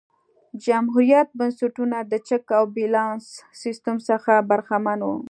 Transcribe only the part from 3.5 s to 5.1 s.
سیستم څخه برخمن